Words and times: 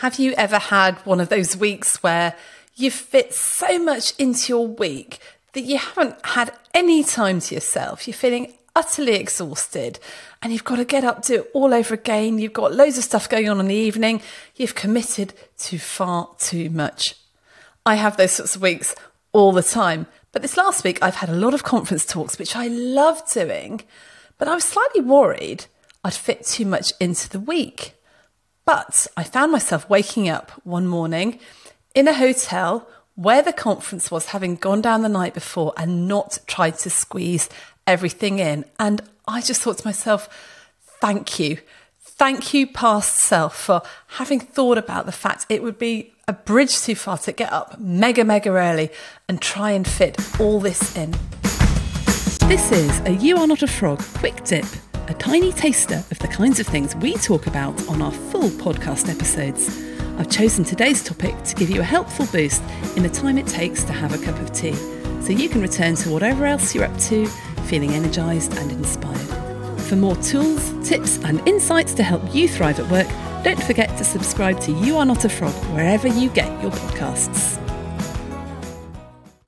Have 0.00 0.18
you 0.18 0.32
ever 0.38 0.58
had 0.58 0.94
one 1.04 1.20
of 1.20 1.28
those 1.28 1.58
weeks 1.58 2.02
where 2.02 2.34
you 2.74 2.90
fit 2.90 3.34
so 3.34 3.78
much 3.78 4.14
into 4.18 4.48
your 4.48 4.66
week 4.66 5.18
that 5.52 5.60
you 5.60 5.76
haven't 5.76 6.16
had 6.24 6.54
any 6.72 7.04
time 7.04 7.38
to 7.40 7.54
yourself? 7.54 8.08
You're 8.08 8.14
feeling 8.14 8.54
utterly 8.74 9.16
exhausted 9.16 9.98
and 10.40 10.54
you've 10.54 10.64
got 10.64 10.76
to 10.76 10.86
get 10.86 11.04
up, 11.04 11.22
do 11.22 11.40
it 11.40 11.50
all 11.52 11.74
over 11.74 11.92
again. 11.92 12.38
You've 12.38 12.54
got 12.54 12.72
loads 12.72 12.96
of 12.96 13.04
stuff 13.04 13.28
going 13.28 13.50
on 13.50 13.60
in 13.60 13.66
the 13.66 13.74
evening. 13.74 14.22
You've 14.56 14.74
committed 14.74 15.34
to 15.58 15.78
far 15.78 16.30
too 16.38 16.70
much. 16.70 17.16
I 17.84 17.96
have 17.96 18.16
those 18.16 18.32
sorts 18.32 18.56
of 18.56 18.62
weeks 18.62 18.94
all 19.32 19.52
the 19.52 19.62
time. 19.62 20.06
But 20.32 20.40
this 20.40 20.56
last 20.56 20.82
week, 20.82 20.98
I've 21.02 21.16
had 21.16 21.28
a 21.28 21.36
lot 21.36 21.52
of 21.52 21.62
conference 21.62 22.06
talks, 22.06 22.38
which 22.38 22.56
I 22.56 22.68
love 22.68 23.20
doing, 23.30 23.82
but 24.38 24.48
I 24.48 24.54
was 24.54 24.64
slightly 24.64 25.02
worried 25.02 25.66
I'd 26.02 26.14
fit 26.14 26.46
too 26.46 26.64
much 26.64 26.94
into 26.98 27.28
the 27.28 27.38
week. 27.38 27.99
But 28.72 29.08
I 29.16 29.24
found 29.24 29.50
myself 29.50 29.90
waking 29.90 30.28
up 30.28 30.52
one 30.62 30.86
morning 30.86 31.40
in 31.92 32.06
a 32.06 32.14
hotel 32.14 32.88
where 33.16 33.42
the 33.42 33.52
conference 33.52 34.12
was, 34.12 34.26
having 34.26 34.54
gone 34.54 34.80
down 34.80 35.02
the 35.02 35.08
night 35.08 35.34
before 35.34 35.74
and 35.76 36.06
not 36.06 36.38
tried 36.46 36.78
to 36.78 36.88
squeeze 36.88 37.48
everything 37.84 38.38
in. 38.38 38.64
And 38.78 39.02
I 39.26 39.40
just 39.40 39.60
thought 39.60 39.78
to 39.78 39.86
myself, 39.88 40.28
thank 41.00 41.40
you. 41.40 41.58
Thank 42.00 42.54
you, 42.54 42.64
past 42.68 43.16
self, 43.16 43.56
for 43.56 43.82
having 44.06 44.38
thought 44.38 44.78
about 44.78 45.04
the 45.04 45.10
fact 45.10 45.46
it 45.48 45.64
would 45.64 45.76
be 45.76 46.12
a 46.28 46.32
bridge 46.32 46.80
too 46.80 46.94
far 46.94 47.18
to 47.18 47.32
get 47.32 47.52
up 47.52 47.80
mega, 47.80 48.24
mega 48.24 48.50
early 48.50 48.90
and 49.28 49.42
try 49.42 49.72
and 49.72 49.84
fit 49.84 50.16
all 50.38 50.60
this 50.60 50.96
in. 50.96 51.10
This 52.46 52.70
is 52.70 53.00
a 53.00 53.10
You 53.10 53.38
Are 53.38 53.48
Not 53.48 53.64
a 53.64 53.66
Frog 53.66 54.00
quick 54.14 54.44
dip 54.44 54.66
a 55.10 55.14
tiny 55.14 55.50
taster 55.50 56.04
of 56.12 56.18
the 56.20 56.28
kinds 56.28 56.60
of 56.60 56.68
things 56.68 56.94
we 56.96 57.14
talk 57.14 57.48
about 57.48 57.88
on 57.88 58.00
our 58.00 58.12
full 58.12 58.48
podcast 58.48 59.08
episodes. 59.08 59.76
I've 60.18 60.30
chosen 60.30 60.64
today's 60.64 61.02
topic 61.02 61.34
to 61.42 61.56
give 61.56 61.68
you 61.68 61.80
a 61.80 61.84
helpful 61.84 62.26
boost 62.26 62.62
in 62.96 63.02
the 63.02 63.08
time 63.08 63.36
it 63.36 63.48
takes 63.48 63.82
to 63.84 63.92
have 63.92 64.14
a 64.14 64.24
cup 64.24 64.38
of 64.38 64.52
tea, 64.52 64.74
so 65.20 65.30
you 65.32 65.48
can 65.48 65.62
return 65.62 65.96
to 65.96 66.10
whatever 66.10 66.46
else 66.46 66.76
you're 66.76 66.84
up 66.84 66.96
to, 67.00 67.26
feeling 67.66 67.90
energised 67.90 68.56
and 68.58 68.70
inspired. 68.70 69.80
For 69.88 69.96
more 69.96 70.14
tools, 70.16 70.72
tips, 70.88 71.18
and 71.24 71.46
insights 71.48 71.92
to 71.94 72.04
help 72.04 72.32
you 72.32 72.46
thrive 72.46 72.78
at 72.78 72.88
work, 72.88 73.08
don't 73.42 73.60
forget 73.60 73.98
to 73.98 74.04
subscribe 74.04 74.60
to 74.60 74.70
You 74.70 74.96
Are 74.96 75.06
Not 75.06 75.24
a 75.24 75.28
Frog 75.28 75.54
wherever 75.74 76.06
you 76.06 76.30
get 76.30 76.62
your 76.62 76.70
podcasts 76.70 77.69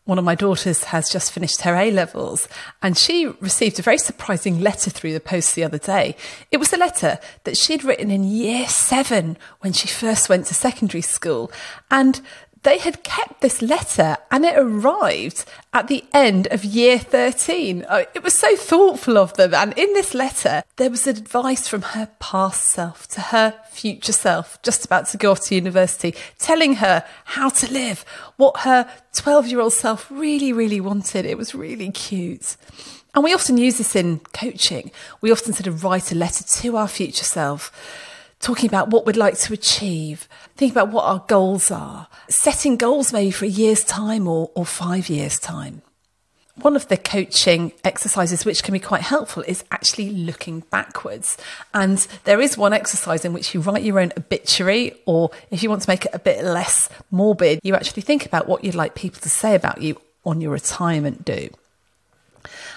one 0.05 0.19
of 0.19 0.25
my 0.25 0.35
daughters 0.35 0.85
has 0.85 1.09
just 1.09 1.33
finished 1.33 1.63
her 1.63 1.77
A 1.77 1.91
levels 1.91 2.49
and 2.83 2.99
she 2.99 3.27
received 3.41 3.79
a 3.79 3.83
very 3.83 3.99
surprising 3.99 4.61
letter 4.61 4.91
through 4.91 5.13
the 5.13 5.21
post 5.21 5.55
the 5.55 5.63
other 5.63 5.79
day. 5.79 6.17
It 6.51 6.57
was 6.57 6.73
a 6.73 6.77
letter 6.77 7.19
that 7.45 7.57
she'd 7.57 7.85
written 7.85 8.11
in 8.11 8.25
year 8.25 8.67
seven 8.67 9.37
when 9.61 9.73
she 9.73 9.87
first 9.87 10.29
went 10.29 10.47
to 10.47 10.55
secondary 10.55 11.03
school. 11.03 11.53
And 11.91 12.21
they 12.63 12.79
had 12.79 13.03
kept 13.03 13.41
this 13.41 13.61
letter 13.61 14.17
and 14.31 14.45
it 14.45 14.57
arrived 14.57 15.45
at 15.73 15.89
the 15.89 16.05
end 16.13 16.47
of 16.49 16.65
year 16.65 16.99
13. 16.99 17.85
Oh, 17.89 18.05
it 18.15 18.23
was 18.23 18.35
so 18.35 18.57
thoughtful 18.57 19.19
of 19.19 19.35
them. 19.35 19.53
And 19.55 19.77
in 19.77 19.93
this 19.95 20.15
letter, 20.15 20.63
there 20.77 20.91
was 20.91 21.07
advice 21.07 21.67
from 21.67 21.83
her 21.83 22.09
past 22.21 22.65
self 22.65 23.09
to 23.09 23.21
her 23.21 23.55
future 23.71 24.13
self, 24.13 24.61
just 24.63 24.85
about 24.85 25.09
to 25.09 25.17
go 25.17 25.33
off 25.33 25.41
to 25.47 25.55
university, 25.55 26.15
telling 26.39 26.77
her 26.77 27.05
how 27.25 27.49
to 27.49 27.73
live, 27.73 28.05
what 28.37 28.61
her 28.61 28.89
12 29.13 29.49
year 29.49 29.61
old 29.61 29.73
self 29.73 30.11
really, 30.11 30.53
really 30.53 30.81
wanted. 30.81 31.27
It 31.27 31.39
was 31.39 31.55
really 31.55 31.91
cute. 31.91 32.57
And 33.15 33.25
we 33.25 33.35
often 33.35 33.59
use 33.59 33.79
this 33.79 33.95
in 33.95 34.21
coaching. 34.33 34.91
We 35.21 35.33
often 35.33 35.53
sort 35.53 35.67
of 35.67 35.85
write 35.85 36.13
a 36.13 36.15
letter 36.15 36.45
to 36.45 36.77
our 36.77 36.89
future 36.89 37.25
self 37.25 37.73
talking 38.43 38.69
about 38.69 38.91
what 38.91 39.07
we'd 39.07 39.17
like 39.17 39.39
to 39.39 39.55
achieve, 39.55 40.29
thinking 40.57 40.77
about 40.77 40.93
what 40.93 41.05
our 41.05 41.25
goals 41.29 41.71
are, 41.71 42.09
setting 42.29 42.77
goals 42.77 43.13
maybe 43.13 43.31
for 43.31 43.47
a 43.47 43.49
year's 43.49 43.85
time 43.85 44.29
or, 44.29 44.51
or 44.55 44.67
five 44.67 45.09
years' 45.09 45.39
time. 45.39 45.81
One 46.57 46.77
of 46.77 46.89
the 46.89 46.99
coaching 46.99 47.73
exercises 47.83 48.45
which 48.45 48.63
can 48.63 48.75
be 48.75 48.81
quite 48.81 49.01
helpful 49.01 49.43
is 49.47 49.65
actually 49.71 50.11
looking 50.11 50.61
backwards. 50.71 51.39
And 51.73 51.97
there 52.25 52.43
is 52.43 52.59
one 52.59 52.75
exercise 52.75 53.25
in 53.25 53.33
which 53.33 53.55
you 53.55 53.61
write 53.61 53.85
your 53.85 53.99
own 53.99 54.13
obituary, 54.19 54.93
or 55.07 55.31
if 55.51 55.63
you 55.63 55.71
want 55.71 55.81
to 55.83 55.89
make 55.89 56.05
it 56.05 56.11
a 56.13 56.19
bit 56.19 56.45
less 56.45 56.91
morbid, 57.11 57.61
you 57.63 57.75
actually 57.75 58.03
think 58.03 58.27
about 58.27 58.49
what 58.49 58.65
you'd 58.65 58.75
like 58.75 58.95
people 58.95 59.21
to 59.23 59.31
say 59.31 59.55
about 59.55 59.81
you 59.81 59.99
on 60.27 60.43
your 60.43 60.51
retirement 60.51 61.25
do. 61.25 61.49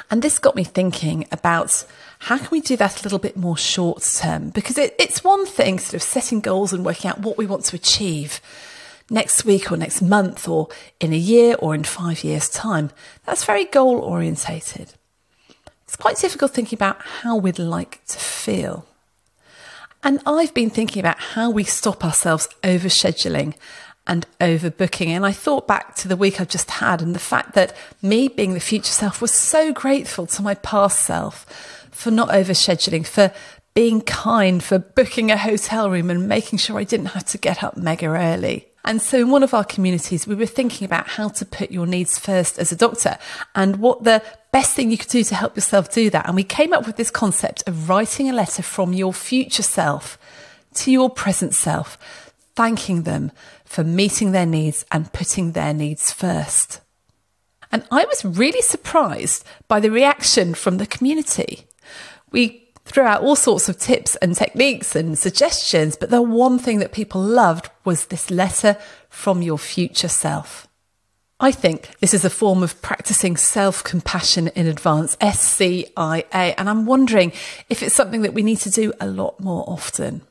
And 0.09 0.21
this 0.21 0.39
got 0.39 0.55
me 0.55 0.63
thinking 0.63 1.27
about 1.31 1.85
how 2.19 2.37
can 2.37 2.47
we 2.51 2.61
do 2.61 2.77
that 2.77 2.99
a 2.99 3.03
little 3.03 3.19
bit 3.19 3.37
more 3.37 3.57
short 3.57 4.01
term? 4.01 4.49
Because 4.49 4.77
it, 4.77 4.95
it's 4.99 5.23
one 5.23 5.45
thing 5.45 5.79
sort 5.79 5.95
of 5.95 6.03
setting 6.03 6.39
goals 6.39 6.73
and 6.73 6.85
working 6.85 7.09
out 7.09 7.19
what 7.19 7.37
we 7.37 7.45
want 7.45 7.65
to 7.65 7.75
achieve 7.75 8.41
next 9.09 9.45
week 9.45 9.71
or 9.71 9.77
next 9.77 10.01
month 10.01 10.47
or 10.47 10.69
in 10.99 11.13
a 11.13 11.17
year 11.17 11.55
or 11.59 11.75
in 11.75 11.83
five 11.83 12.23
years' 12.23 12.49
time. 12.49 12.91
That's 13.25 13.45
very 13.45 13.65
goal 13.65 13.99
orientated. 13.99 14.93
It's 15.83 15.95
quite 15.95 16.17
difficult 16.17 16.51
thinking 16.51 16.77
about 16.77 17.01
how 17.21 17.35
we'd 17.35 17.59
like 17.59 18.03
to 18.07 18.17
feel. 18.17 18.85
And 20.03 20.21
I've 20.25 20.53
been 20.53 20.69
thinking 20.69 20.99
about 20.99 21.19
how 21.19 21.49
we 21.49 21.63
stop 21.63 22.03
ourselves 22.03 22.47
overscheduling 22.63 23.55
and 24.07 24.25
overbooking. 24.39 25.07
And 25.07 25.25
I 25.25 25.31
thought 25.31 25.67
back 25.67 25.95
to 25.95 26.07
the 26.07 26.15
week 26.15 26.39
I've 26.39 26.49
just 26.49 26.69
had 26.69 27.01
and 27.01 27.15
the 27.15 27.19
fact 27.19 27.53
that 27.55 27.75
me 28.01 28.27
being 28.27 28.53
the 28.53 28.59
future 28.59 28.91
self 28.91 29.21
was 29.21 29.31
so 29.31 29.73
grateful 29.73 30.25
to 30.27 30.41
my 30.41 30.55
past 30.55 30.99
self 30.99 31.45
for 31.91 32.11
not 32.11 32.29
overscheduling, 32.29 33.05
for 33.05 33.31
being 33.73 34.01
kind, 34.01 34.63
for 34.63 34.79
booking 34.79 35.31
a 35.31 35.37
hotel 35.37 35.89
room 35.89 36.09
and 36.09 36.27
making 36.27 36.59
sure 36.59 36.77
I 36.77 36.83
didn't 36.83 37.07
have 37.07 37.25
to 37.25 37.37
get 37.37 37.63
up 37.63 37.77
mega 37.77 38.07
early. 38.07 38.67
And 38.85 39.01
so, 39.01 39.17
in 39.17 39.31
one 39.31 39.41
of 39.41 39.53
our 39.53 39.63
communities, 39.63 40.27
we 40.27 40.35
were 40.35 40.45
thinking 40.45 40.85
about 40.85 41.07
how 41.07 41.29
to 41.29 41.45
put 41.45 41.71
your 41.71 41.87
needs 41.87 42.19
first 42.19 42.59
as 42.59 42.71
a 42.71 42.75
doctor 42.75 43.17
and 43.55 43.77
what 43.77 44.03
the 44.03 44.21
best 44.51 44.75
thing 44.75 44.91
you 44.91 44.97
could 44.97 45.09
do 45.09 45.23
to 45.23 45.35
help 45.35 45.55
yourself 45.55 45.91
do 45.91 46.11
that. 46.11 46.27
And 46.27 46.35
we 46.35 46.43
came 46.43 46.71
up 46.71 46.85
with 46.85 46.95
this 46.95 47.09
concept 47.09 47.63
of 47.67 47.89
writing 47.89 48.29
a 48.29 48.33
letter 48.33 48.61
from 48.61 48.93
your 48.93 49.11
future 49.11 49.63
self 49.63 50.19
to 50.75 50.91
your 50.91 51.09
present 51.09 51.55
self, 51.55 51.97
thanking 52.55 53.03
them 53.03 53.31
for 53.65 53.83
meeting 53.83 54.31
their 54.31 54.45
needs 54.45 54.85
and 54.91 55.11
putting 55.13 55.51
their 55.51 55.73
needs 55.73 56.11
first. 56.11 56.81
And 57.71 57.85
I 57.91 58.05
was 58.05 58.23
really 58.23 58.61
surprised 58.61 59.43
by 59.67 59.79
the 59.79 59.91
reaction 59.91 60.53
from 60.53 60.77
the 60.77 60.87
community. 60.87 61.67
We 62.31 62.69
threw 62.85 63.03
out 63.03 63.21
all 63.21 63.35
sorts 63.35 63.67
of 63.67 63.79
tips 63.79 64.15
and 64.17 64.35
techniques 64.35 64.95
and 64.95 65.17
suggestions, 65.17 65.95
but 65.95 66.09
the 66.09 66.21
one 66.21 66.59
thing 66.59 66.79
that 66.79 66.93
people 66.93 67.21
loved 67.21 67.69
was 67.83 68.05
this 68.05 68.29
letter 68.29 68.77
from 69.09 69.41
your 69.41 69.57
future 69.57 70.07
self. 70.07 70.67
I 71.39 71.51
think 71.51 71.97
this 71.99 72.13
is 72.13 72.23
a 72.23 72.29
form 72.29 72.63
of 72.63 72.81
practicing 72.81 73.35
self 73.35 73.83
compassion 73.83 74.47
in 74.49 74.67
advance, 74.67 75.17
SCIA, 75.17 76.55
and 76.57 76.69
I'm 76.69 76.85
wondering 76.85 77.33
if 77.67 77.83
it's 77.83 77.95
something 77.95 78.21
that 78.21 78.33
we 78.33 78.43
need 78.43 78.59
to 78.59 78.69
do 78.69 78.93
a 79.01 79.07
lot 79.07 79.39
more 79.41 79.65
often. 79.67 80.21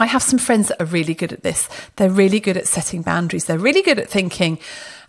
I 0.00 0.06
have 0.06 0.22
some 0.22 0.38
friends 0.38 0.68
that 0.68 0.80
are 0.80 0.86
really 0.86 1.14
good 1.14 1.32
at 1.32 1.42
this. 1.42 1.68
They're 1.96 2.10
really 2.10 2.40
good 2.40 2.56
at 2.56 2.66
setting 2.66 3.02
boundaries. 3.02 3.44
They're 3.44 3.58
really 3.58 3.82
good 3.82 3.98
at 3.98 4.08
thinking, 4.08 4.58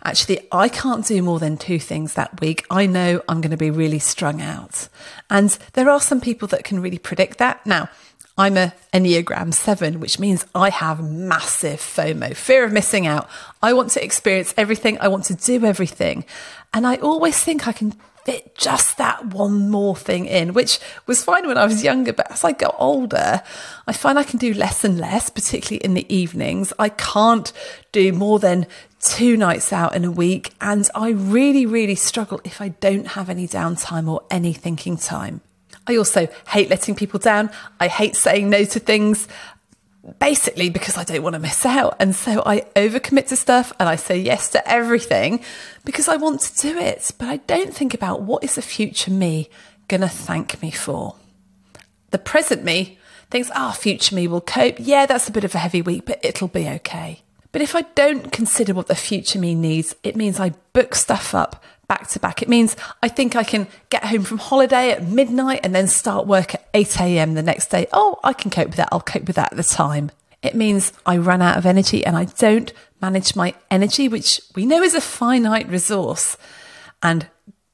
actually, 0.04 0.46
I 0.52 0.68
can't 0.68 1.06
do 1.06 1.22
more 1.22 1.38
than 1.38 1.56
two 1.56 1.78
things 1.78 2.12
that 2.14 2.40
week. 2.42 2.66
I 2.70 2.84
know 2.84 3.22
I'm 3.26 3.40
going 3.40 3.52
to 3.52 3.56
be 3.56 3.70
really 3.70 3.98
strung 3.98 4.42
out. 4.42 4.88
And 5.30 5.50
there 5.72 5.88
are 5.88 6.00
some 6.00 6.20
people 6.20 6.46
that 6.48 6.64
can 6.64 6.80
really 6.80 6.98
predict 6.98 7.38
that. 7.38 7.64
Now, 7.64 7.88
I'm 8.36 8.58
a 8.58 8.74
Enneagram 8.92 9.54
7, 9.54 9.98
which 9.98 10.18
means 10.18 10.44
I 10.54 10.68
have 10.68 11.02
massive 11.02 11.80
FOMO, 11.80 12.36
fear 12.36 12.64
of 12.64 12.72
missing 12.72 13.06
out. 13.06 13.28
I 13.62 13.72
want 13.72 13.90
to 13.92 14.04
experience 14.04 14.52
everything. 14.58 14.98
I 15.00 15.08
want 15.08 15.24
to 15.24 15.34
do 15.34 15.64
everything. 15.64 16.26
And 16.74 16.86
I 16.86 16.96
always 16.96 17.38
think 17.42 17.66
I 17.66 17.72
can 17.72 17.94
fit 18.24 18.54
just 18.54 18.98
that 18.98 19.26
one 19.26 19.70
more 19.70 19.96
thing 19.96 20.26
in, 20.26 20.54
which 20.54 20.78
was 21.06 21.24
fine 21.24 21.46
when 21.46 21.58
I 21.58 21.64
was 21.64 21.82
younger. 21.82 22.12
But 22.12 22.30
as 22.30 22.44
I 22.44 22.52
got 22.52 22.74
older, 22.78 23.42
I 23.86 23.92
find 23.92 24.18
I 24.18 24.24
can 24.24 24.38
do 24.38 24.54
less 24.54 24.84
and 24.84 24.98
less, 24.98 25.30
particularly 25.30 25.84
in 25.84 25.94
the 25.94 26.14
evenings. 26.14 26.72
I 26.78 26.88
can't 26.88 27.52
do 27.90 28.12
more 28.12 28.38
than 28.38 28.66
two 29.00 29.36
nights 29.36 29.72
out 29.72 29.94
in 29.94 30.04
a 30.04 30.10
week. 30.10 30.54
And 30.60 30.88
I 30.94 31.10
really, 31.10 31.66
really 31.66 31.96
struggle 31.96 32.40
if 32.44 32.60
I 32.60 32.68
don't 32.68 33.08
have 33.08 33.28
any 33.28 33.48
downtime 33.48 34.08
or 34.08 34.22
any 34.30 34.52
thinking 34.52 34.96
time. 34.96 35.40
I 35.86 35.96
also 35.96 36.28
hate 36.48 36.70
letting 36.70 36.94
people 36.94 37.18
down. 37.18 37.50
I 37.80 37.88
hate 37.88 38.14
saying 38.14 38.48
no 38.48 38.64
to 38.64 38.78
things 38.78 39.26
basically 40.18 40.68
because 40.68 40.96
I 40.96 41.04
don't 41.04 41.22
want 41.22 41.34
to 41.34 41.40
miss 41.40 41.64
out. 41.64 41.96
And 42.00 42.14
so 42.14 42.42
I 42.44 42.60
overcommit 42.74 43.28
to 43.28 43.36
stuff 43.36 43.72
and 43.78 43.88
I 43.88 43.96
say 43.96 44.18
yes 44.18 44.50
to 44.50 44.68
everything 44.68 45.40
because 45.84 46.08
I 46.08 46.16
want 46.16 46.40
to 46.40 46.60
do 46.60 46.78
it. 46.78 47.10
But 47.18 47.28
I 47.28 47.36
don't 47.38 47.74
think 47.74 47.94
about 47.94 48.22
what 48.22 48.44
is 48.44 48.56
the 48.56 48.62
future 48.62 49.10
me 49.10 49.48
going 49.88 50.00
to 50.00 50.08
thank 50.08 50.60
me 50.62 50.70
for. 50.70 51.16
The 52.10 52.18
present 52.18 52.64
me 52.64 52.98
thinks, 53.30 53.50
ah, 53.54 53.70
oh, 53.70 53.72
future 53.72 54.14
me 54.14 54.26
will 54.26 54.40
cope. 54.40 54.76
Yeah, 54.78 55.06
that's 55.06 55.28
a 55.28 55.32
bit 55.32 55.44
of 55.44 55.54
a 55.54 55.58
heavy 55.58 55.82
week, 55.82 56.04
but 56.06 56.20
it'll 56.22 56.48
be 56.48 56.68
okay. 56.68 57.22
But 57.52 57.62
if 57.62 57.76
I 57.76 57.82
don't 57.94 58.32
consider 58.32 58.74
what 58.74 58.88
the 58.88 58.94
future 58.94 59.38
me 59.38 59.54
needs, 59.54 59.94
it 60.02 60.16
means 60.16 60.40
I 60.40 60.50
book 60.72 60.94
stuff 60.94 61.34
up 61.34 61.62
back 61.86 62.08
to 62.08 62.18
back. 62.18 62.40
It 62.40 62.48
means 62.48 62.74
I 63.02 63.08
think 63.08 63.36
I 63.36 63.44
can 63.44 63.68
get 63.90 64.04
home 64.04 64.22
from 64.22 64.38
holiday 64.38 64.92
at 64.92 65.06
midnight 65.06 65.60
and 65.62 65.74
then 65.74 65.86
start 65.86 66.26
work 66.26 66.54
at 66.54 66.66
8 66.72 67.00
a.m. 67.00 67.34
the 67.34 67.42
next 67.42 67.66
day. 67.66 67.86
Oh, 67.92 68.18
I 68.24 68.32
can 68.32 68.50
cope 68.50 68.68
with 68.68 68.76
that. 68.76 68.88
I'll 68.90 69.02
cope 69.02 69.26
with 69.26 69.36
that 69.36 69.52
at 69.52 69.56
the 69.58 69.62
time. 69.62 70.10
It 70.42 70.54
means 70.54 70.94
I 71.04 71.18
run 71.18 71.42
out 71.42 71.58
of 71.58 71.66
energy 71.66 72.04
and 72.04 72.16
I 72.16 72.24
don't 72.24 72.72
manage 73.02 73.36
my 73.36 73.54
energy, 73.70 74.08
which 74.08 74.40
we 74.54 74.64
know 74.64 74.82
is 74.82 74.94
a 74.94 75.02
finite 75.02 75.68
resource 75.68 76.38
and 77.02 77.26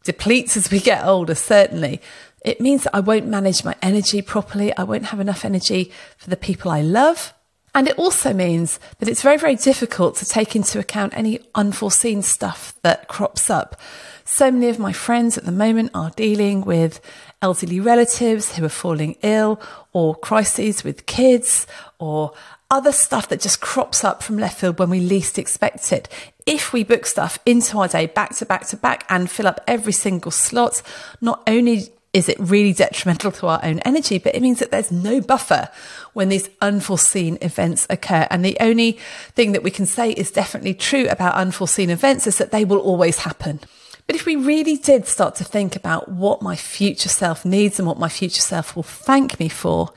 depletes 0.03 0.57
as 0.57 0.71
we 0.71 0.81
get 0.81 1.05
older, 1.05 1.37
certainly. 1.37 2.01
It 2.45 2.61
means 2.61 2.85
that 2.85 2.97
I 2.97 3.01
won't 3.01 3.27
manage 3.27 3.65
my 3.65 3.77
energy 3.83 4.21
properly. 4.21 4.77
I 4.77 4.83
won't 4.83 5.07
have 5.07 5.21
enough 5.21 5.45
energy 5.45 5.93
for 6.17 6.29
the 6.29 6.37
people 6.37 6.73
I 6.73 6.81
love. 6.83 7.35
And 7.79 7.87
it 7.87 7.97
also 7.97 8.35
means 8.35 8.81
that 8.99 9.09
it's 9.09 9.23
very, 9.23 9.37
very 9.37 9.55
difficult 9.55 10.17
to 10.17 10.25
take 10.25 10.57
into 10.57 10.81
account 10.81 11.15
any 11.17 11.39
unforeseen 11.55 12.23
stuff 12.23 12.75
that 12.83 13.07
crops 13.07 13.51
up. 13.51 13.81
So 14.25 14.51
many 14.51 14.69
of 14.69 14.81
my 14.81 14.93
friends 14.93 15.39
at 15.39 15.45
the 15.45 15.53
moment 15.53 15.93
are 15.95 16.11
dealing 16.17 16.63
with 16.63 17.01
elderly 17.41 17.79
relatives 17.79 18.57
who 18.57 18.65
are 18.65 18.69
falling 18.69 19.15
ill 19.23 19.61
or 19.93 20.17
crises 20.17 20.83
with 20.83 21.07
kids 21.07 21.69
or 22.01 22.33
other 22.69 22.91
stuff 22.91 23.29
that 23.29 23.41
just 23.41 23.61
crops 23.61 24.03
up 24.03 24.25
from 24.25 24.39
left 24.39 24.59
field 24.59 24.81
when 24.81 24.91
we 24.91 24.99
least 24.99 25.39
expect 25.39 25.93
it. 25.93 26.09
If 26.47 26.73
we 26.73 26.83
book 26.83 27.07
stuff 27.07 27.39
into 27.47 27.79
our 27.79 27.87
day 27.87 28.07
back 28.07 28.35
to 28.39 28.45
back 28.45 28.67
to 28.71 28.77
back 28.77 29.07
and 29.09 29.31
fill 29.31 29.47
up 29.47 29.61
every 29.69 29.93
single 29.93 30.33
slot, 30.33 30.83
not 31.21 31.45
only 31.47 31.91
is 32.13 32.29
it 32.29 32.39
really 32.41 32.73
detrimental 32.73 33.31
to 33.33 33.47
our 33.47 33.61
own 33.63 33.81
energy, 33.81 34.19
but 34.19 34.35
it 34.35 34.43
means 34.43 34.59
that 34.61 34.71
there's 34.71 34.91
no 34.91 35.21
buffer 35.21 35.69
when 36.15 36.31
these 36.31 36.49
unforeseen 36.61 37.39
events 37.43 37.87
occur. 37.91 38.27
And 38.31 38.45
the 38.45 38.57
only 38.61 38.93
thing 39.35 39.53
that 39.53 39.63
we 39.63 39.71
can 39.71 39.87
say 39.87 40.13
is 40.13 40.31
definitely 40.31 40.75
true 40.75 41.07
about 41.09 41.35
unforeseen 41.35 41.91
events 41.91 42.27
is 42.27 42.39
that 42.39 42.51
they 42.51 42.65
will 42.65 42.79
always 42.79 43.19
happen. 43.19 43.61
But 44.07 44.17
if 44.17 44.25
we 44.25 44.37
really 44.37 44.77
did 44.77 45.07
start 45.07 45.35
to 45.37 45.45
think 45.45 45.77
about 45.77 46.09
what 46.09 46.41
my 46.41 46.57
future 46.57 47.11
self 47.11 47.45
needs 47.45 47.79
and 47.79 47.87
what 47.87 47.99
my 47.99 48.09
future 48.09 48.41
self 48.41 48.75
will 48.75 48.83
thank 48.83 49.39
me 49.39 49.51
for, 49.51 49.91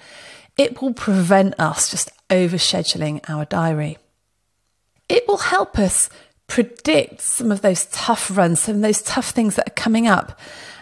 it 0.58 0.82
will 0.82 0.94
prevent 0.94 1.58
us 1.58 1.90
just 1.90 2.12
overscheduling 2.30 3.28
our 3.30 3.46
diary. 3.46 3.98
It 5.08 5.28
will 5.30 5.38
help 5.38 5.80
us 5.80 6.10
predict 6.48 7.22
some 7.22 7.52
of 7.52 7.62
those 7.62 7.86
tough 7.86 8.36
runs, 8.36 8.60
some 8.60 8.76
of 8.76 8.82
those 8.82 9.02
tough 9.02 9.30
things 9.30 9.56
that 9.56 9.70
are 9.70 9.76
coming 9.76 10.08
up. 10.08 10.38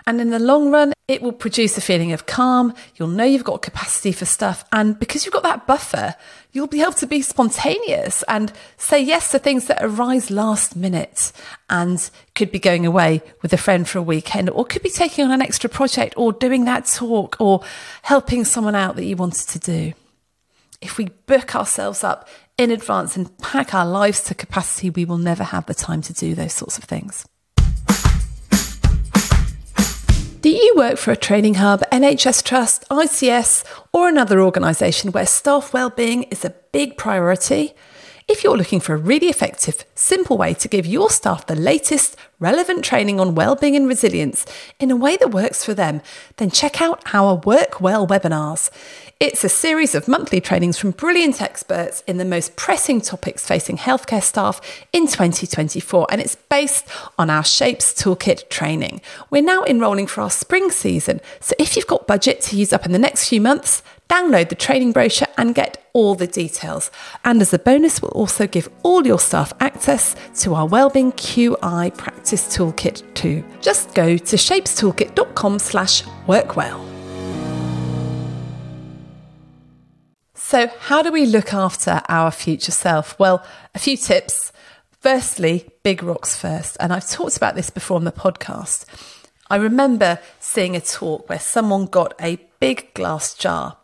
And 0.06 0.22
in 0.22 0.30
the 0.30 0.40
long 0.40 0.72
run, 0.72 0.94
it 1.08 1.22
will 1.22 1.32
produce 1.32 1.78
a 1.78 1.82
feeling 1.82 2.12
of 2.12 2.26
calm. 2.26 2.74
You'll 2.96 3.10
know 3.10 3.24
you've 3.24 3.44
got 3.44 3.62
capacity 3.62 4.12
for 4.12 4.26
stuff. 4.26 4.64
And 4.72 4.98
because 5.00 5.26
you've 5.26 5.34
got 5.34 5.44
that 5.44 5.66
buffer, 5.66 6.16
you'll 6.52 6.68
be 6.68 6.82
able 6.82 6.94
to 6.94 7.08
be 7.08 7.22
spontaneous 7.22 8.24
and 8.24 8.54
say 8.78 9.02
yes 9.02 9.32
to 9.32 9.40
things 9.40 9.68
that 9.68 9.80
arise 9.82 10.32
last 10.32 10.76
minute 10.76 11.32
and 11.70 12.10
could 12.36 12.52
be 12.52 12.60
going 12.60 12.86
away 12.86 13.22
with 13.42 13.54
a 13.54 13.58
friend 13.58 13.88
for 13.88 14.00
a 14.00 14.04
weekend 14.04 14.50
or 14.50 14.66
could 14.66 14.84
be 14.84 14.90
taking 14.90 15.26
on 15.26 15.32
an 15.32 15.42
extra 15.42 15.70
project 15.70 16.14
or 16.18 16.32
doing 16.32 16.66
that 16.66 16.86
talk 16.86 17.36
or 17.40 17.64
helping 18.04 18.46
someone 18.46 18.76
out 18.76 18.96
that 18.96 19.06
you 19.06 19.16
wanted 19.16 19.48
to 19.48 19.60
do. 19.60 19.94
If 20.82 20.98
we 20.98 21.06
book 21.26 21.56
ourselves 21.56 22.04
up 22.04 22.30
in 22.58 22.72
advance 22.72 23.18
and 23.18 23.36
pack 23.40 23.74
our 23.74 23.86
lives 23.86 24.22
to 24.26 24.36
capacity, 24.36 24.90
we 24.90 25.06
will 25.06 25.18
never 25.18 25.44
have 25.44 25.66
the 25.66 25.74
time 25.74 26.02
to 26.04 26.14
do 26.14 26.36
those 26.36 26.54
sorts 26.54 26.78
of 26.78 26.84
things. 26.84 27.26
Do 30.42 30.48
you 30.48 30.74
work 30.78 30.98
for 30.98 31.12
a 31.12 31.18
training 31.18 31.56
hub, 31.56 31.82
NHS 31.92 32.46
Trust, 32.46 32.88
ICS, 32.90 33.66
or 33.92 34.08
another 34.08 34.40
organisation 34.40 35.12
where 35.12 35.26
staff 35.26 35.74
wellbeing 35.74 36.24
is 36.24 36.46
a 36.46 36.56
big 36.72 36.96
priority? 36.96 37.74
If 38.32 38.44
you're 38.44 38.58
looking 38.58 38.80
for 38.80 38.94
a 38.94 38.98
really 38.98 39.26
effective, 39.26 39.86
simple 39.96 40.38
way 40.38 40.54
to 40.54 40.68
give 40.68 40.86
your 40.86 41.10
staff 41.10 41.48
the 41.48 41.56
latest 41.56 42.16
relevant 42.38 42.86
training 42.86 43.20
on 43.20 43.34
wellbeing 43.34 43.76
and 43.76 43.88
resilience 43.88 44.46
in 44.80 44.92
a 44.92 44.96
way 44.96 45.18
that 45.18 45.32
works 45.32 45.66
for 45.66 45.74
them, 45.74 46.02
then 46.38 46.52
check 46.52 46.80
out 46.80 47.02
our 47.12 47.38
Work 47.38 47.82
Well 47.82 48.06
webinars. 48.06 48.70
It's 49.20 49.44
a 49.44 49.50
series 49.50 49.96
of 49.96 50.08
monthly 50.08 50.40
trainings 50.40 50.78
from 50.78 50.92
brilliant 50.92 51.42
experts 51.42 52.04
in 52.06 52.18
the 52.18 52.24
most 52.24 52.56
pressing 52.56 53.02
topics 53.02 53.48
facing 53.48 53.78
healthcare 53.78 54.22
staff 54.22 54.62
in 54.94 55.08
2024, 55.08 56.06
and 56.12 56.22
it's 56.22 56.36
based 56.36 56.88
on 57.18 57.32
our 57.32 57.44
Shapes 57.44 57.96
Toolkit 57.96 58.48
training. 58.50 59.02
We're 59.32 59.42
now 59.42 59.64
enrolling 59.64 60.06
for 60.06 60.22
our 60.22 60.30
spring 60.30 60.70
season, 60.70 61.20
so 61.40 61.56
if 61.58 61.76
you've 61.76 61.88
got 61.88 62.06
budget 62.06 62.42
to 62.42 62.56
use 62.56 62.74
up 62.74 62.86
in 62.86 62.92
the 62.92 63.00
next 63.00 63.28
few 63.28 63.42
months, 63.42 63.82
download 64.10 64.50
the 64.50 64.56
training 64.56 64.92
brochure 64.92 65.28
and 65.38 65.56
get 65.56 65.90
all 65.94 66.16
the 66.16 66.28
details. 66.28 66.92
And 67.24 67.42
as 67.42 67.54
a 67.54 67.60
bonus, 67.60 68.02
we'll 68.02 68.12
also 68.12 68.48
give 68.48 68.70
all 68.84 69.06
your 69.06 69.20
staff 69.20 69.54
access 69.60 70.16
to 70.42 70.56
our 70.56 70.68
Wellbeing 70.68 71.14
QI 71.14 71.96
Practice 71.96 72.56
Toolkit 72.56 73.04
too. 73.14 73.44
Just 73.62 73.94
go 73.96 74.18
to 74.18 74.36
shapestoolkit.com 74.36 75.60
slash 75.60 76.04
workwell. 76.28 76.86
So, 80.36 80.68
how 80.80 81.04
do 81.04 81.12
we 81.12 81.28
look 81.28 81.54
after 81.54 82.02
our 82.10 82.32
future 82.32 82.72
self? 82.72 83.18
Well, 83.20 83.46
a 83.76 83.80
few 83.80 83.96
tips. 83.96 84.52
Firstly, 85.00 85.70
big 85.84 86.02
rocks 86.02 86.36
first. 86.36 86.76
And 86.80 86.92
I've 86.92 87.08
talked 87.08 87.38
about 87.38 87.56
this 87.56 87.70
before 87.70 87.98
on 87.98 88.04
the 88.04 88.12
podcast. 88.12 88.86
I 89.50 89.58
remember 89.58 90.20
seeing 90.40 90.76
a 90.76 90.82
talk 90.82 91.30
where 91.30 91.40
someone 91.40 91.86
got 91.86 92.14
a 92.20 92.38
big 92.60 92.94
glass 92.94 93.34
jar 93.36 93.78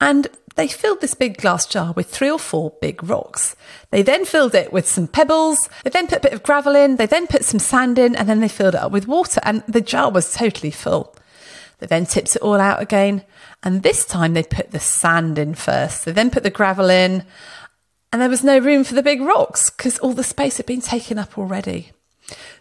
and 0.00 0.28
they 0.56 0.68
filled 0.68 1.00
this 1.00 1.14
big 1.14 1.38
glass 1.38 1.66
jar 1.66 1.92
with 1.92 2.10
three 2.10 2.30
or 2.30 2.38
four 2.38 2.72
big 2.80 3.02
rocks. 3.02 3.54
They 3.90 4.02
then 4.02 4.24
filled 4.24 4.54
it 4.54 4.72
with 4.72 4.88
some 4.88 5.06
pebbles. 5.06 5.68
They 5.84 5.90
then 5.90 6.06
put 6.06 6.18
a 6.18 6.22
bit 6.22 6.32
of 6.32 6.42
gravel 6.42 6.74
in. 6.74 6.96
They 6.96 7.06
then 7.06 7.26
put 7.26 7.44
some 7.44 7.60
sand 7.60 7.98
in 7.98 8.16
and 8.16 8.28
then 8.28 8.40
they 8.40 8.48
filled 8.48 8.74
it 8.74 8.80
up 8.80 8.92
with 8.92 9.06
water 9.06 9.40
and 9.44 9.62
the 9.68 9.80
jar 9.80 10.10
was 10.10 10.34
totally 10.34 10.70
full. 10.70 11.14
They 11.78 11.86
then 11.86 12.06
tipped 12.06 12.36
it 12.36 12.42
all 12.42 12.60
out 12.60 12.82
again. 12.82 13.24
And 13.62 13.82
this 13.82 14.04
time 14.04 14.34
they 14.34 14.42
put 14.42 14.70
the 14.70 14.80
sand 14.80 15.38
in 15.38 15.54
first. 15.54 16.04
They 16.04 16.12
then 16.12 16.30
put 16.30 16.42
the 16.42 16.50
gravel 16.50 16.90
in. 16.90 17.24
And 18.12 18.20
there 18.20 18.28
was 18.28 18.44
no 18.44 18.58
room 18.58 18.84
for 18.84 18.94
the 18.94 19.02
big 19.02 19.20
rocks 19.20 19.70
because 19.70 19.98
all 19.98 20.14
the 20.14 20.24
space 20.24 20.56
had 20.56 20.66
been 20.66 20.80
taken 20.80 21.18
up 21.18 21.38
already. 21.38 21.92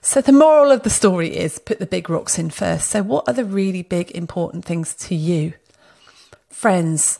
So 0.01 0.21
the 0.21 0.31
moral 0.31 0.71
of 0.71 0.83
the 0.83 0.89
story 0.89 1.35
is 1.35 1.59
put 1.59 1.79
the 1.79 1.85
big 1.85 2.09
rocks 2.09 2.37
in 2.37 2.49
first. 2.49 2.89
So 2.89 3.01
what 3.01 3.27
are 3.27 3.33
the 3.33 3.45
really 3.45 3.81
big 3.81 4.11
important 4.11 4.63
things 4.63 4.95
to 4.95 5.15
you? 5.15 5.53
Friends, 6.49 7.19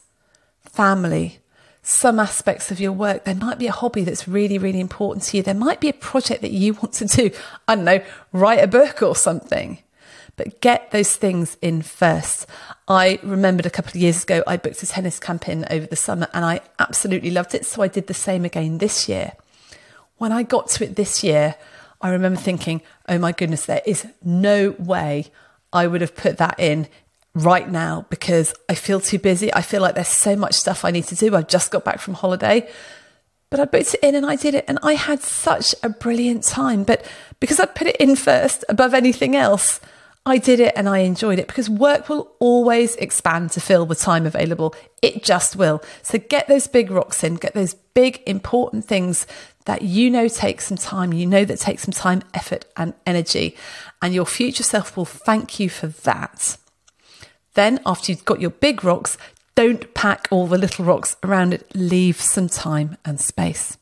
family, 0.71 1.39
some 1.81 2.19
aspects 2.19 2.71
of 2.71 2.79
your 2.79 2.91
work. 2.91 3.25
There 3.25 3.35
might 3.35 3.59
be 3.59 3.67
a 3.67 3.71
hobby 3.71 4.03
that's 4.03 4.27
really, 4.27 4.57
really 4.57 4.79
important 4.79 5.23
to 5.25 5.37
you. 5.37 5.43
There 5.43 5.53
might 5.53 5.79
be 5.79 5.89
a 5.89 5.93
project 5.93 6.41
that 6.41 6.51
you 6.51 6.73
want 6.73 6.93
to 6.95 7.05
do. 7.05 7.31
I 7.67 7.75
don't 7.75 7.85
know, 7.85 8.03
write 8.31 8.63
a 8.63 8.67
book 8.67 9.01
or 9.01 9.15
something 9.15 9.79
but 10.39 10.61
get 10.61 10.91
those 10.91 11.17
things 11.17 11.57
in 11.61 11.81
first. 11.81 12.47
I 12.87 13.19
remembered 13.21 13.65
a 13.65 13.69
couple 13.69 13.89
of 13.89 13.97
years 13.97 14.23
ago, 14.23 14.41
I 14.47 14.55
booked 14.55 14.81
a 14.81 14.87
tennis 14.87 15.19
camp 15.19 15.49
in 15.49 15.65
over 15.69 15.85
the 15.85 15.97
summer 15.97 16.29
and 16.33 16.45
I 16.45 16.61
absolutely 16.79 17.29
loved 17.29 17.53
it. 17.53 17.65
So 17.65 17.81
I 17.81 17.89
did 17.89 18.07
the 18.07 18.13
same 18.13 18.45
again 18.45 18.77
this 18.77 19.09
year. 19.09 19.33
When 20.17 20.31
I 20.31 20.43
got 20.43 20.69
to 20.69 20.85
it 20.85 20.95
this 20.95 21.25
year, 21.25 21.55
I 21.99 22.09
remember 22.11 22.39
thinking, 22.39 22.81
oh 23.09 23.17
my 23.17 23.33
goodness, 23.33 23.65
there 23.65 23.81
is 23.85 24.07
no 24.23 24.75
way 24.79 25.25
I 25.73 25.87
would 25.87 25.99
have 25.99 26.15
put 26.15 26.37
that 26.37 26.57
in 26.57 26.87
right 27.35 27.69
now 27.69 28.05
because 28.09 28.53
I 28.67 28.75
feel 28.75 28.99
too 28.99 29.19
busy. 29.19 29.53
I 29.53 29.61
feel 29.61 29.81
like 29.81 29.95
there's 29.95 30.07
so 30.07 30.35
much 30.35 30.55
stuff 30.55 30.83
I 30.83 30.91
need 30.91 31.05
to 31.05 31.15
do. 31.15 31.35
I've 31.35 31.47
just 31.47 31.71
got 31.71 31.85
back 31.85 31.99
from 31.99 32.15
holiday. 32.15 32.69
But 33.49 33.59
I 33.59 33.65
booked 33.65 33.95
it 33.95 34.03
in 34.03 34.15
and 34.15 34.25
I 34.25 34.35
did 34.35 34.53
it 34.53 34.65
and 34.67 34.77
I 34.83 34.93
had 34.93 35.21
such 35.21 35.73
a 35.81 35.89
brilliant 35.89 36.43
time. 36.43 36.83
But 36.83 37.03
because 37.39 37.59
I 37.59 37.65
put 37.65 37.87
it 37.87 37.95
in 37.97 38.15
first 38.15 38.63
above 38.69 38.93
anything 38.93 39.35
else, 39.35 39.79
I 40.25 40.37
did 40.37 40.59
it 40.59 40.73
and 40.75 40.87
I 40.87 40.99
enjoyed 40.99 41.39
it 41.39 41.47
because 41.47 41.69
work 41.69 42.09
will 42.09 42.31
always 42.39 42.95
expand 42.97 43.51
to 43.51 43.61
fill 43.61 43.85
the 43.87 43.95
time 43.95 44.27
available. 44.27 44.75
It 45.01 45.23
just 45.23 45.55
will. 45.55 45.81
So 46.03 46.19
get 46.19 46.47
those 46.47 46.67
big 46.67 46.91
rocks 46.91 47.23
in, 47.23 47.35
get 47.35 47.55
those 47.55 47.73
big 47.73 48.21
important 48.27 48.85
things 48.85 49.25
that 49.65 49.81
you 49.81 50.11
know 50.11 50.27
take 50.27 50.61
some 50.61 50.77
time, 50.77 51.13
you 51.13 51.25
know 51.25 51.45
that 51.45 51.59
take 51.59 51.79
some 51.79 51.93
time, 51.93 52.21
effort, 52.33 52.65
and 52.77 52.93
energy. 53.07 53.55
And 54.01 54.13
your 54.13 54.25
future 54.25 54.63
self 54.63 54.95
will 54.95 55.05
thank 55.05 55.59
you 55.59 55.69
for 55.69 55.87
that. 55.87 56.57
Then, 57.53 57.79
after 57.85 58.11
you've 58.11 58.25
got 58.25 58.41
your 58.41 58.51
big 58.51 58.83
rocks, 58.83 59.17
don't 59.55 59.93
pack 59.93 60.27
all 60.31 60.47
the 60.47 60.57
little 60.57 60.85
rocks 60.85 61.17
around 61.23 61.53
it, 61.53 61.69
leave 61.75 62.21
some 62.21 62.47
time 62.47 62.97
and 63.03 63.19
space. 63.19 63.77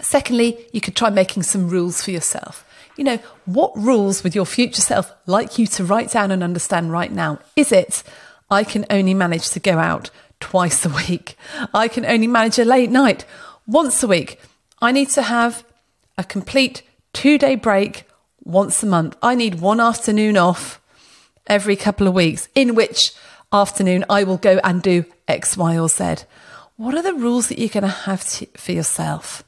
Secondly, 0.00 0.66
you 0.72 0.80
could 0.80 0.96
try 0.96 1.10
making 1.10 1.44
some 1.44 1.68
rules 1.68 2.02
for 2.02 2.10
yourself. 2.10 2.66
You 2.96 3.04
know, 3.04 3.16
what 3.44 3.76
rules 3.76 4.22
would 4.22 4.34
your 4.34 4.46
future 4.46 4.82
self 4.82 5.12
like 5.26 5.58
you 5.58 5.66
to 5.68 5.84
write 5.84 6.10
down 6.12 6.30
and 6.30 6.42
understand 6.42 6.92
right 6.92 7.10
now? 7.10 7.38
Is 7.56 7.72
it, 7.72 8.02
I 8.50 8.64
can 8.64 8.84
only 8.90 9.14
manage 9.14 9.50
to 9.50 9.60
go 9.60 9.78
out 9.78 10.10
twice 10.40 10.84
a 10.84 10.88
week? 11.08 11.36
I 11.72 11.88
can 11.88 12.04
only 12.04 12.26
manage 12.26 12.58
a 12.58 12.64
late 12.64 12.90
night 12.90 13.24
once 13.66 14.02
a 14.02 14.08
week. 14.08 14.40
I 14.80 14.92
need 14.92 15.08
to 15.10 15.22
have 15.22 15.64
a 16.18 16.24
complete 16.24 16.82
two 17.12 17.38
day 17.38 17.54
break 17.54 18.04
once 18.44 18.82
a 18.82 18.86
month. 18.86 19.16
I 19.22 19.34
need 19.34 19.60
one 19.60 19.80
afternoon 19.80 20.36
off 20.36 20.80
every 21.46 21.76
couple 21.76 22.06
of 22.06 22.14
weeks, 22.14 22.48
in 22.54 22.74
which 22.74 23.12
afternoon 23.52 24.04
I 24.08 24.24
will 24.24 24.36
go 24.36 24.60
and 24.64 24.82
do 24.82 25.04
X, 25.28 25.56
Y, 25.56 25.78
or 25.78 25.88
Z. 25.88 26.16
What 26.76 26.94
are 26.94 27.02
the 27.02 27.14
rules 27.14 27.48
that 27.48 27.58
you're 27.58 27.68
going 27.68 27.82
to 27.82 27.88
have 27.88 28.22
for 28.22 28.72
yourself? 28.72 29.44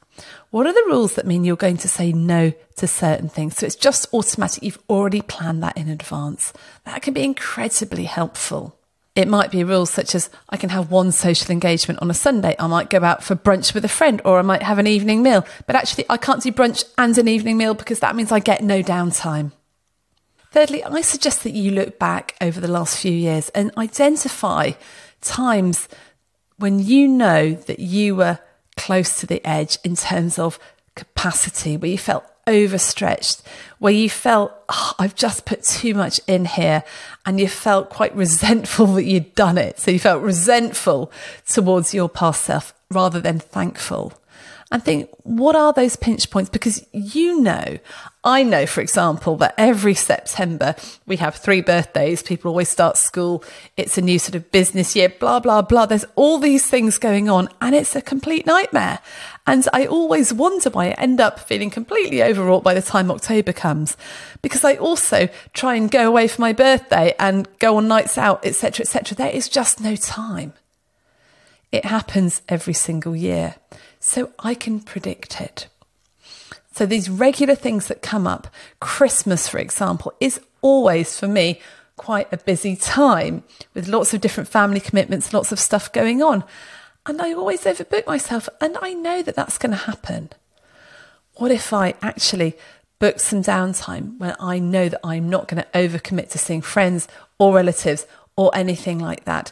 What 0.49 0.65
are 0.65 0.73
the 0.73 0.87
rules 0.87 1.15
that 1.15 1.27
mean 1.27 1.43
you're 1.43 1.57
going 1.57 1.77
to 1.77 1.89
say 1.89 2.13
no 2.13 2.53
to 2.77 2.87
certain 2.87 3.27
things? 3.27 3.57
So 3.57 3.65
it's 3.65 3.75
just 3.75 4.07
automatic. 4.13 4.63
You've 4.63 4.79
already 4.89 5.21
planned 5.21 5.61
that 5.61 5.77
in 5.77 5.89
advance. 5.89 6.53
That 6.85 7.01
can 7.01 7.13
be 7.13 7.23
incredibly 7.23 8.05
helpful. 8.05 8.77
It 9.13 9.27
might 9.27 9.51
be 9.51 9.63
rules 9.63 9.89
such 9.89 10.15
as 10.15 10.29
I 10.49 10.57
can 10.57 10.69
have 10.69 10.91
one 10.91 11.11
social 11.11 11.51
engagement 11.51 12.01
on 12.01 12.11
a 12.11 12.13
Sunday. 12.13 12.55
I 12.59 12.67
might 12.67 12.89
go 12.89 13.03
out 13.03 13.23
for 13.23 13.35
brunch 13.35 13.73
with 13.73 13.83
a 13.83 13.89
friend 13.89 14.21
or 14.23 14.39
I 14.39 14.43
might 14.43 14.63
have 14.63 14.77
an 14.77 14.87
evening 14.87 15.21
meal. 15.21 15.45
But 15.65 15.75
actually, 15.75 16.05
I 16.09 16.17
can't 16.17 16.41
do 16.41 16.51
brunch 16.51 16.85
and 16.97 17.17
an 17.17 17.27
evening 17.27 17.57
meal 17.57 17.73
because 17.73 17.99
that 17.99 18.15
means 18.15 18.31
I 18.31 18.39
get 18.39 18.63
no 18.63 18.81
downtime. 18.83 19.51
Thirdly, 20.51 20.83
I 20.83 21.01
suggest 21.01 21.43
that 21.43 21.51
you 21.51 21.71
look 21.71 21.99
back 21.99 22.35
over 22.41 22.59
the 22.59 22.67
last 22.67 22.97
few 22.97 23.11
years 23.11 23.49
and 23.49 23.71
identify 23.77 24.71
times 25.21 25.87
when 26.57 26.79
you 26.79 27.07
know 27.07 27.53
that 27.53 27.79
you 27.79 28.15
were 28.15 28.39
close 28.75 29.19
to 29.19 29.27
the 29.27 29.45
edge 29.45 29.77
in 29.83 29.95
terms 29.95 30.39
of 30.39 30.59
capacity, 30.95 31.77
where 31.77 31.91
you 31.91 31.97
felt 31.97 32.25
overstretched, 32.47 33.43
where 33.79 33.93
you 33.93 34.09
felt, 34.09 34.51
oh, 34.69 34.93
I've 34.97 35.15
just 35.15 35.45
put 35.45 35.63
too 35.63 35.93
much 35.93 36.19
in 36.27 36.45
here, 36.45 36.83
and 37.25 37.39
you 37.39 37.47
felt 37.47 37.89
quite 37.89 38.15
resentful 38.15 38.85
that 38.95 39.03
you'd 39.03 39.35
done 39.35 39.57
it. 39.57 39.79
So 39.79 39.91
you 39.91 39.99
felt 39.99 40.23
resentful 40.23 41.11
towards 41.47 41.93
your 41.93 42.09
past 42.09 42.43
self 42.43 42.73
rather 42.89 43.19
than 43.19 43.39
thankful. 43.39 44.13
And 44.69 44.83
think, 44.83 45.09
what 45.23 45.55
are 45.55 45.71
those 45.71 45.95
pinch 45.95 46.29
points? 46.29 46.49
Because 46.49 46.85
you 46.91 47.39
know, 47.39 47.77
I 48.25 48.43
know, 48.43 48.65
for 48.65 48.81
example, 48.81 49.37
that 49.37 49.55
every 49.57 49.93
September 49.93 50.75
we 51.05 51.15
have 51.17 51.35
three 51.35 51.61
birthdays. 51.61 52.21
People 52.21 52.49
always 52.49 52.67
start 52.67 52.97
school. 52.97 53.45
It's 53.77 53.97
a 53.97 54.01
new 54.01 54.19
sort 54.19 54.35
of 54.35 54.51
business 54.51 54.93
year, 54.93 55.07
blah, 55.07 55.39
blah, 55.39 55.61
blah. 55.61 55.85
There's 55.85 56.03
all 56.15 56.37
these 56.37 56.67
things 56.67 56.97
going 56.97 57.29
on 57.29 57.47
and 57.61 57.73
it's 57.73 57.95
a 57.95 58.01
complete 58.01 58.45
nightmare. 58.45 58.99
And 59.45 59.65
I 59.71 59.85
always 59.85 60.33
wonder 60.33 60.69
why 60.69 60.87
I 60.87 60.91
end 60.91 61.21
up 61.21 61.39
feeling 61.39 61.69
completely 61.69 62.21
overwrought 62.21 62.65
by 62.65 62.73
the 62.73 62.81
time 62.81 63.09
October 63.09 63.53
comes, 63.53 63.95
because 64.41 64.65
I 64.65 64.75
also 64.75 65.29
try 65.53 65.75
and 65.75 65.89
go 65.89 66.05
away 66.05 66.27
for 66.27 66.41
my 66.41 66.51
birthday 66.51 67.15
and 67.17 67.47
go 67.59 67.77
on 67.77 67.87
nights 67.87 68.17
out, 68.17 68.45
etc., 68.45 68.83
etc. 68.83 69.15
There 69.15 69.29
is 69.29 69.47
just 69.47 69.79
no 69.79 69.95
time. 69.95 70.51
It 71.71 71.85
happens 71.85 72.41
every 72.49 72.73
single 72.73 73.15
year, 73.15 73.55
so 74.07 74.31
I 74.39 74.53
can 74.53 74.79
predict 74.79 75.41
it. 75.41 75.67
So 76.71 76.85
these 76.85 77.09
regular 77.09 77.55
things 77.55 77.87
that 77.87 78.01
come 78.01 78.25
up, 78.25 78.47
Christmas, 78.79 79.49
for 79.49 79.57
example, 79.57 80.13
is 80.21 80.39
always 80.61 81.19
for 81.19 81.27
me 81.27 81.59
quite 81.97 82.31
a 82.31 82.37
busy 82.37 82.77
time 82.77 83.43
with 83.73 83.89
lots 83.89 84.13
of 84.13 84.21
different 84.21 84.47
family 84.47 84.79
commitments, 84.79 85.33
lots 85.33 85.51
of 85.51 85.59
stuff 85.59 85.91
going 85.91 86.23
on. 86.23 86.45
And 87.05 87.21
I 87.21 87.33
always 87.33 87.65
overbook 87.65 88.07
myself, 88.07 88.47
and 88.61 88.77
I 88.81 88.93
know 88.93 89.21
that 89.21 89.35
that's 89.35 89.57
going 89.57 89.71
to 89.71 89.77
happen. 89.77 90.29
What 91.35 91.51
if 91.51 91.73
I 91.73 91.93
actually 92.01 92.55
book 92.99 93.19
some 93.19 93.43
downtime 93.43 94.17
when 94.19 94.37
I 94.39 94.57
know 94.57 94.87
that 94.87 95.01
I'm 95.03 95.29
not 95.29 95.49
going 95.49 95.61
to 95.61 95.69
overcommit 95.71 96.29
to 96.29 96.37
seeing 96.37 96.61
friends 96.61 97.09
or 97.39 97.53
relatives 97.53 98.07
or 98.37 98.51
anything 98.55 98.99
like 98.99 99.25
that? 99.25 99.51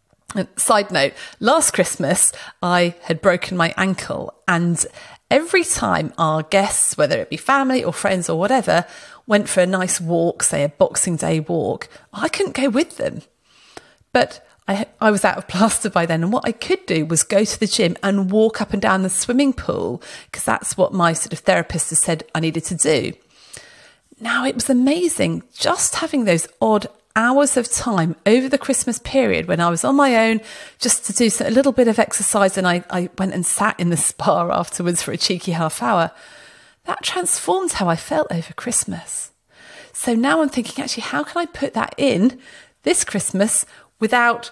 Side 0.58 0.92
note, 0.92 1.13
last 1.39 1.72
Christmas, 1.72 2.32
I 2.62 2.96
had 3.04 3.22
broken 3.22 3.58
my 3.58 3.74
ankle, 3.77 4.34
and 4.48 4.86
every 5.32 5.63
time 5.63 6.13
our 6.18 6.44
guests, 6.44 6.98
whether 6.98 7.20
it 7.20 7.30
be 7.30 7.38
family 7.38 7.84
or 7.84 7.94
friends 7.94 8.30
or 8.30 8.39
whatever, 8.39 8.86
went 9.27 9.50
for 9.50 9.62
a 9.62 9.65
nice 9.65 10.00
walk, 10.00 10.44
say 10.44 10.63
a 10.63 10.70
Boxing 10.70 11.15
Day 11.15 11.39
walk, 11.39 11.88
I 12.13 12.30
couldn't 12.30 12.56
go 12.56 12.70
with 12.70 12.98
them. 12.98 13.22
But 14.13 14.46
I, 14.68 14.88
I 15.01 15.12
was 15.12 15.25
out 15.25 15.38
of 15.38 15.48
plaster 15.50 15.89
by 15.89 16.06
then. 16.06 16.24
And 16.24 16.32
what 16.34 16.48
I 16.48 16.51
could 16.51 16.86
do 16.86 17.06
was 17.06 17.24
go 17.24 17.44
to 17.44 17.60
the 17.60 17.68
gym 17.68 17.96
and 18.04 18.32
walk 18.32 18.62
up 18.62 18.74
and 18.74 18.82
down 18.82 19.04
the 19.04 19.10
swimming 19.10 19.54
pool 19.54 20.01
because 20.25 20.44
that's 20.44 20.77
what 20.77 20.94
my 20.94 21.13
sort 21.13 21.34
of 21.34 21.39
therapist 21.39 21.89
has 21.89 22.00
said 22.00 22.24
I 22.34 22.39
needed 22.39 22.65
to 22.65 22.75
do. 22.75 23.13
Now 24.20 24.46
it 24.46 24.56
was 24.56 24.70
amazing 24.70 25.44
just 25.54 25.96
having 25.96 26.24
those 26.24 26.48
odd 26.62 26.88
hours 27.15 27.57
of 27.57 27.72
time 27.72 28.15
over 28.25 28.50
the 28.50 28.57
Christmas 28.57 29.00
period 29.00 29.48
when 29.48 29.60
I 29.60 29.69
was 29.69 29.84
on 29.84 29.95
my 29.95 30.29
own 30.29 30.41
just 30.79 31.05
to 31.05 31.13
do 31.13 31.29
a 31.43 31.50
little 31.50 31.72
bit 31.72 31.88
of 31.88 32.00
exercise 32.00 32.57
and 32.57 32.67
I, 32.67 32.84
I 32.89 33.10
went 33.17 33.34
and 33.34 33.45
sat 33.45 33.79
in 33.79 33.89
the 33.89 33.98
spa 34.10 34.50
afterwards 34.51 35.01
for 35.01 35.12
a 35.12 35.17
cheeky 35.17 35.53
half 35.53 35.81
hour. 35.81 36.12
That 36.86 37.03
transformed 37.03 37.74
how 37.74 37.88
I 37.88 37.95
felt 37.95 38.31
over 38.31 38.53
Christmas. 38.53 39.31
So 39.93 40.13
now 40.13 40.41
I'm 40.41 40.50
thinking, 40.50 40.84
actually, 40.84 41.03
how 41.03 41.24
can 41.24 41.41
I 41.41 41.45
put 41.45 41.74
that 41.74 41.95
in 41.98 42.39
this 42.84 43.03
Christmas 43.03 43.65
without 44.00 44.51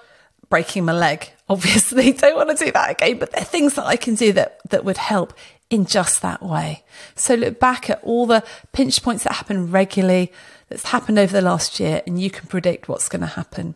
breaking 0.53 0.85
my 0.85 0.93
leg. 0.93 1.31
Obviously, 1.49 2.11
don't 2.13 2.35
want 2.35 2.55
to 2.55 2.65
do 2.65 2.71
that 2.71 2.91
again, 2.91 3.17
but 3.17 3.31
there 3.31 3.41
are 3.41 3.45
things 3.45 3.73
that 3.73 3.85
I 3.85 3.95
can 3.95 4.13
do 4.13 4.31
that, 4.33 4.59
that 4.69 4.85
would 4.85 4.97
help 4.97 5.33
in 5.69 5.85
just 5.85 6.21
that 6.21 6.43
way. 6.43 6.83
So 7.15 7.33
look 7.33 7.59
back 7.59 7.89
at 7.89 7.99
all 8.03 8.27
the 8.27 8.43
pinch 8.71 9.01
points 9.01 9.23
that 9.23 9.33
happen 9.33 9.71
regularly, 9.71 10.31
that's 10.73 10.89
happened 10.89 11.19
over 11.19 11.31
the 11.31 11.41
last 11.41 11.79
year, 11.79 12.01
and 12.07 12.19
you 12.19 12.31
can 12.31 12.47
predict 12.47 12.89
what's 12.89 13.07
going 13.07 13.21
to 13.21 13.27
happen. 13.27 13.75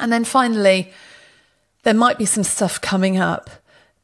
And 0.00 0.10
then 0.10 0.24
finally, 0.24 0.90
there 1.82 1.92
might 1.92 2.16
be 2.16 2.24
some 2.24 2.44
stuff 2.44 2.80
coming 2.80 3.18
up 3.18 3.50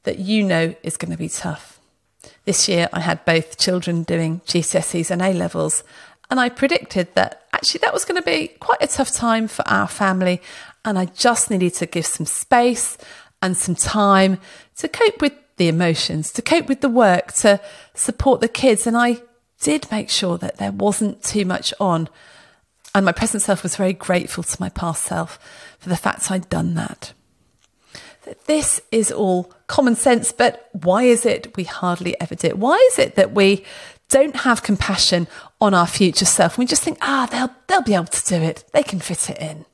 that 0.03 0.19
you 0.19 0.43
know 0.43 0.75
is 0.83 0.99
going 0.99 1.13
to 1.13 1.17
be 1.17 1.31
tough. 1.31 1.81
This 2.45 2.69
year, 2.69 2.91
I 2.93 3.01
had 3.01 3.25
both 3.25 3.57
children 3.57 4.03
doing 4.03 4.41
GCSEs 4.41 5.11
and 5.11 5.23
A 5.23 5.33
levels, 5.33 5.83
and 6.31 6.39
I 6.39 6.51
predicted 6.51 7.15
that 7.15 7.47
actually 7.55 7.79
that 7.79 7.95
was 7.95 8.05
going 8.05 8.21
to 8.21 8.31
be 8.31 8.49
quite 8.49 8.83
a 8.83 8.87
tough 8.87 9.11
time 9.11 9.49
for 9.49 9.67
our 9.67 9.89
family. 9.89 10.43
And 10.85 10.99
I 10.99 11.07
just 11.07 11.51
needed 11.51 11.73
to 11.77 11.87
give 11.87 12.05
some 12.05 12.27
space 12.27 12.99
and 13.41 13.57
some 13.57 13.77
time 13.77 14.41
to 14.77 14.89
cope 14.89 15.23
with 15.23 15.33
the 15.57 15.69
emotions, 15.69 16.33
to 16.33 16.43
cope 16.43 16.69
with 16.69 16.83
the 16.83 16.91
work, 16.91 17.33
to 17.33 17.63
support 17.95 18.43
the 18.43 18.49
kids. 18.49 18.87
And 18.87 18.95
I 18.95 19.23
did 19.65 19.91
make 19.91 20.11
sure 20.11 20.39
that 20.39 20.59
there 20.59 20.71
wasn't 20.71 21.23
too 21.25 21.45
much 21.45 21.75
on. 21.81 22.09
And 22.95 23.05
my 23.05 23.13
present 23.13 23.43
self 23.43 23.65
was 23.65 23.75
very 23.75 23.93
grateful 23.93 24.45
to 24.45 24.61
my 24.61 24.69
past 24.69 25.03
self 25.03 25.39
for 25.81 25.89
the 25.89 25.97
fact 25.97 26.31
I'd 26.31 26.49
done 26.49 26.75
that. 26.75 27.13
This 28.47 28.81
is 28.93 29.11
all 29.11 29.53
common 29.67 29.97
sense, 29.97 30.33
but 30.33 30.71
why 30.73 31.03
is 31.03 31.27
it 31.27 31.57
we 31.57 31.65
hardly 31.65 32.19
ever 32.21 32.35
do 32.35 32.49
it? 32.49 32.59
Why 32.59 32.77
is 32.93 32.99
it 32.99 33.17
that 33.17 33.33
we 33.33 33.65
don't 34.09 34.37
have 34.37 34.63
compassion 34.63 35.27
on 35.61 35.75
our 35.75 35.87
future 35.87 36.25
self. 36.25 36.59
We 36.59 36.67
just 36.67 36.83
think, 36.83 36.99
ah, 37.01 37.27
they'll, 37.31 37.51
they'll 37.67 37.83
be 37.83 37.95
able 37.95 38.07
to 38.07 38.27
do 38.27 38.37
it. 38.37 38.65
They 38.73 38.83
can 38.83 39.01
fit 39.01 39.31
it 39.31 39.39
in. 39.39 39.65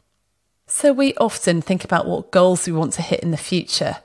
So 0.66 0.92
we 0.92 1.14
often 1.16 1.60
think 1.60 1.84
about 1.84 2.06
what 2.06 2.30
goals 2.30 2.66
we 2.66 2.72
want 2.72 2.92
to 2.94 3.02
hit 3.02 3.20
in 3.20 3.32
the 3.32 3.36
future, 3.36 3.96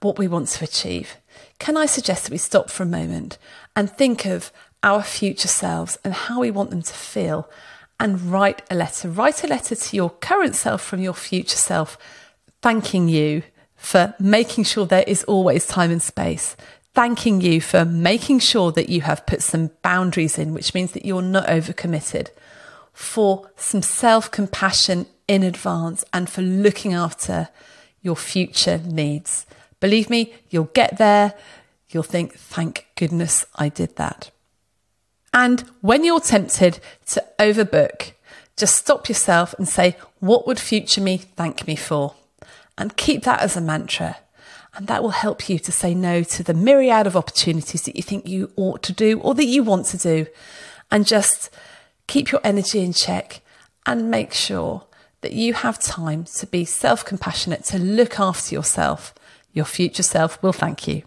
what 0.00 0.18
we 0.18 0.26
want 0.26 0.48
to 0.48 0.64
achieve. 0.64 1.16
Can 1.58 1.76
I 1.76 1.86
suggest 1.86 2.24
that 2.24 2.32
we 2.32 2.38
stop 2.38 2.70
for 2.70 2.82
a 2.82 2.86
moment 2.86 3.38
and 3.76 3.90
think 3.90 4.24
of 4.24 4.50
our 4.84 5.02
future 5.02 5.48
selves 5.48 5.98
and 6.04 6.12
how 6.12 6.40
we 6.40 6.50
want 6.50 6.70
them 6.70 6.82
to 6.82 6.94
feel 6.94 7.50
and 7.98 8.20
write 8.30 8.62
a 8.70 8.74
letter? 8.74 9.08
Write 9.08 9.42
a 9.42 9.48
letter 9.48 9.74
to 9.74 9.96
your 9.96 10.10
current 10.10 10.54
self 10.54 10.82
from 10.82 11.00
your 11.00 11.14
future 11.14 11.56
self, 11.56 11.98
thanking 12.62 13.08
you 13.08 13.42
for 13.74 14.14
making 14.20 14.64
sure 14.64 14.86
there 14.86 15.04
is 15.06 15.24
always 15.24 15.66
time 15.66 15.90
and 15.90 16.02
space, 16.02 16.54
thanking 16.92 17.40
you 17.40 17.60
for 17.60 17.84
making 17.84 18.38
sure 18.38 18.70
that 18.72 18.88
you 18.88 19.00
have 19.00 19.26
put 19.26 19.42
some 19.42 19.70
boundaries 19.82 20.38
in, 20.38 20.52
which 20.52 20.74
means 20.74 20.92
that 20.92 21.04
you're 21.04 21.22
not 21.22 21.46
overcommitted, 21.46 22.28
for 22.92 23.50
some 23.56 23.82
self 23.82 24.30
compassion 24.30 25.06
in 25.26 25.42
advance, 25.42 26.04
and 26.12 26.28
for 26.28 26.42
looking 26.42 26.92
after 26.92 27.48
your 28.02 28.16
future 28.16 28.78
needs. 28.78 29.46
Believe 29.80 30.10
me, 30.10 30.34
you'll 30.50 30.70
get 30.74 30.98
there. 30.98 31.34
You'll 31.88 32.02
think, 32.02 32.34
thank 32.34 32.86
goodness 32.96 33.46
I 33.56 33.68
did 33.68 33.96
that. 33.96 34.30
And 35.34 35.62
when 35.80 36.04
you're 36.04 36.20
tempted 36.20 36.78
to 37.06 37.24
overbook, 37.40 38.12
just 38.56 38.76
stop 38.76 39.08
yourself 39.08 39.52
and 39.58 39.68
say, 39.68 39.96
what 40.20 40.46
would 40.46 40.60
future 40.60 41.00
me 41.00 41.18
thank 41.18 41.66
me 41.66 41.74
for? 41.74 42.14
And 42.78 42.96
keep 42.96 43.24
that 43.24 43.40
as 43.40 43.56
a 43.56 43.60
mantra. 43.60 44.16
And 44.76 44.86
that 44.86 45.02
will 45.02 45.10
help 45.10 45.48
you 45.48 45.58
to 45.58 45.72
say 45.72 45.92
no 45.92 46.22
to 46.22 46.42
the 46.44 46.54
myriad 46.54 47.08
of 47.08 47.16
opportunities 47.16 47.82
that 47.82 47.96
you 47.96 48.02
think 48.02 48.28
you 48.28 48.52
ought 48.56 48.82
to 48.84 48.92
do 48.92 49.18
or 49.20 49.34
that 49.34 49.44
you 49.46 49.64
want 49.64 49.86
to 49.86 49.98
do. 49.98 50.26
And 50.90 51.04
just 51.04 51.50
keep 52.06 52.30
your 52.30 52.40
energy 52.44 52.80
in 52.80 52.92
check 52.92 53.40
and 53.86 54.10
make 54.10 54.32
sure 54.32 54.86
that 55.20 55.32
you 55.32 55.54
have 55.54 55.80
time 55.80 56.24
to 56.36 56.46
be 56.46 56.64
self 56.64 57.04
compassionate, 57.04 57.64
to 57.64 57.78
look 57.78 58.20
after 58.20 58.54
yourself. 58.54 59.14
Your 59.52 59.64
future 59.64 60.02
self 60.02 60.40
will 60.42 60.52
thank 60.52 60.86
you. 60.86 61.02